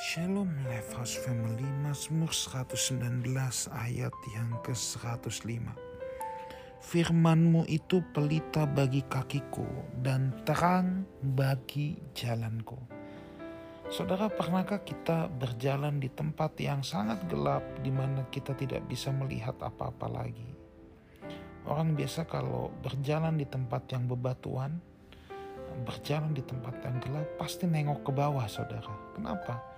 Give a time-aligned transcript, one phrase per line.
[0.00, 3.20] Shalom Lifehouse Family Mazmur 119
[3.68, 5.60] ayat yang ke-105
[6.80, 9.68] Firmanmu itu pelita bagi kakiku
[10.00, 12.80] dan terang bagi jalanku
[13.92, 19.60] Saudara pernahkah kita berjalan di tempat yang sangat gelap di mana kita tidak bisa melihat
[19.60, 20.48] apa-apa lagi
[21.68, 24.80] Orang biasa kalau berjalan di tempat yang bebatuan
[25.84, 28.90] berjalan di tempat yang gelap pasti nengok ke bawah saudara.
[29.14, 29.69] Kenapa?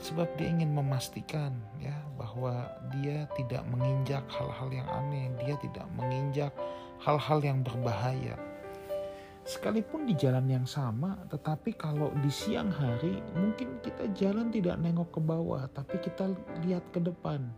[0.00, 6.52] Sebab dia ingin memastikan ya bahwa dia tidak menginjak hal-hal yang aneh, dia tidak menginjak
[7.02, 8.38] hal-hal yang berbahaya.
[9.42, 15.18] Sekalipun di jalan yang sama, tetapi kalau di siang hari mungkin kita jalan tidak nengok
[15.18, 16.30] ke bawah, tapi kita
[16.62, 17.50] lihat ke depan.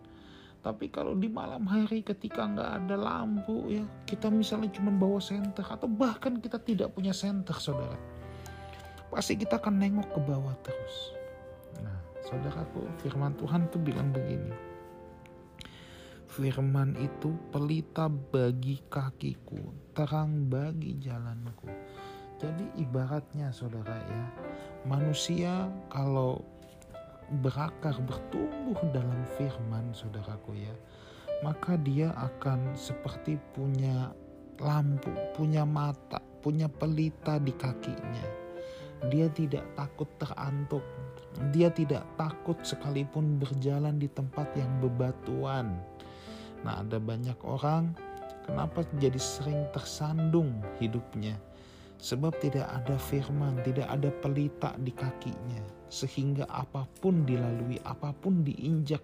[0.64, 5.60] Tapi kalau di malam hari ketika nggak ada lampu ya, kita misalnya cuma bawa senter
[5.60, 8.00] atau bahkan kita tidak punya senter saudara.
[9.12, 11.23] Pasti kita akan nengok ke bawah terus.
[12.24, 14.52] Saudaraku firman Tuhan tuh bilang begini.
[16.26, 21.70] Firman itu pelita bagi kakiku terang bagi jalanku.
[22.42, 24.24] Jadi ibaratnya saudara ya
[24.84, 26.42] manusia kalau
[27.40, 30.74] berakar bertumbuh dalam firman saudaraku ya
[31.40, 34.12] maka dia akan seperti punya
[34.60, 38.43] lampu punya mata punya pelita di kakinya
[39.10, 40.84] dia tidak takut terantuk
[41.50, 45.74] dia tidak takut sekalipun berjalan di tempat yang bebatuan.
[46.62, 47.90] Nah, ada banyak orang
[48.46, 51.34] kenapa jadi sering tersandung hidupnya?
[51.98, 58.44] Sebab tidak ada firman, tidak ada pelita di kakinya, sehingga apa pun dilalui, apa pun
[58.44, 59.00] diinjak,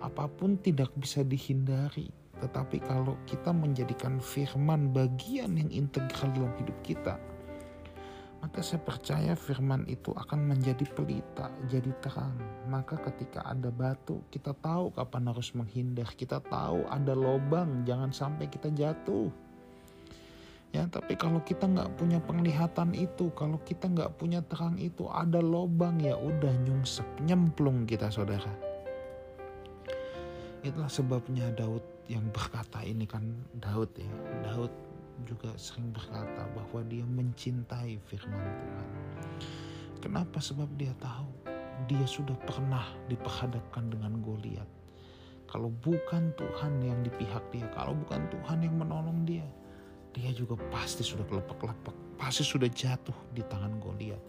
[0.00, 2.08] apa pun tidak bisa dihindari.
[2.38, 7.18] Tetapi kalau kita menjadikan firman bagian yang integral dalam hidup kita,
[8.38, 12.38] maka saya percaya firman itu akan menjadi pelita, jadi terang.
[12.70, 16.06] Maka ketika ada batu, kita tahu kapan harus menghindar.
[16.14, 19.26] Kita tahu ada lobang, jangan sampai kita jatuh.
[20.70, 25.42] Ya, tapi kalau kita nggak punya penglihatan itu, kalau kita nggak punya terang itu, ada
[25.42, 28.52] lobang ya udah nyungsep, nyemplung kita saudara.
[30.62, 33.24] Itulah sebabnya Daud yang berkata ini kan
[33.56, 34.12] Daud ya,
[34.44, 34.87] Daud
[35.26, 38.88] juga sering berkata bahwa dia mencintai firman Tuhan.
[39.98, 40.38] Kenapa?
[40.38, 41.26] Sebab dia tahu
[41.86, 44.66] dia sudah pernah diperhadapkan dengan Goliat.
[45.48, 49.46] Kalau bukan Tuhan yang di pihak dia, kalau bukan Tuhan yang menolong dia,
[50.12, 54.20] dia juga pasti sudah kelepek-lepek, pasti sudah jatuh di tangan Goliat.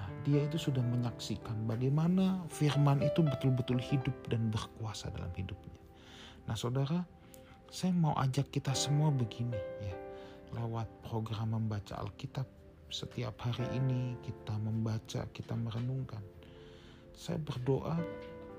[0.00, 5.78] Nah, dia itu sudah menyaksikan bagaimana firman itu betul-betul hidup dan berkuasa dalam hidupnya.
[6.48, 7.06] Nah, saudara,
[7.70, 9.96] saya mau ajak kita semua begini ya.
[10.54, 12.46] Lewat program membaca Alkitab
[12.94, 16.22] setiap hari ini kita membaca, kita merenungkan.
[17.10, 17.98] Saya berdoa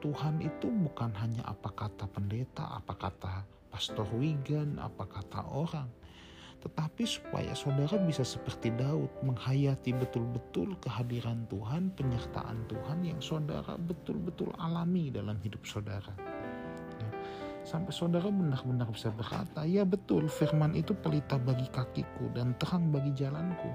[0.04, 5.88] Tuhan itu bukan hanya apa kata pendeta, apa kata Pastor Wigan, apa kata orang.
[6.60, 14.50] Tetapi supaya saudara bisa seperti Daud menghayati betul-betul kehadiran Tuhan, penyertaan Tuhan yang saudara betul-betul
[14.58, 16.12] alami dalam hidup saudara.
[17.66, 23.10] Sampai saudara benar-benar bisa berkata, ya betul firman itu pelita bagi kakiku dan terang bagi
[23.18, 23.74] jalanku.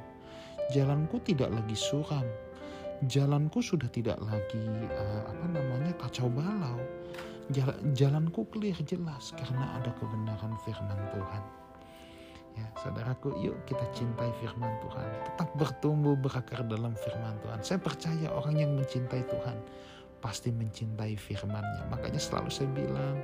[0.70, 2.22] Jalanku tidak lagi suram.
[3.02, 4.62] Jalanku sudah tidak lagi
[4.94, 6.78] uh, apa namanya kacau balau.
[7.98, 11.42] jalanku clear jelas karena ada kebenaran firman Tuhan.
[12.54, 15.08] Ya, saudaraku, yuk kita cintai firman Tuhan.
[15.34, 17.58] Tetap bertumbuh berakar dalam firman Tuhan.
[17.66, 19.58] Saya percaya orang yang mencintai Tuhan
[20.20, 21.88] pasti mencintai firman-Nya.
[21.88, 23.16] Makanya selalu saya bilang,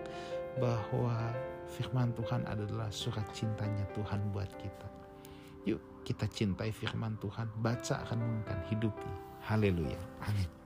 [0.57, 1.33] bahwa
[1.69, 4.89] firman Tuhan adalah surat cintanya Tuhan buat kita.
[5.67, 9.11] Yuk kita cintai firman Tuhan, baca, renungkan, hidupi.
[9.43, 9.99] Haleluya.
[10.23, 10.66] Amin.